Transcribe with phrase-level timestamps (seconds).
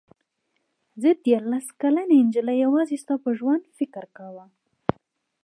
[1.01, 4.45] زه دیارلس کلنې نجلۍ یوازې ستا په ژوند فکر کاوه.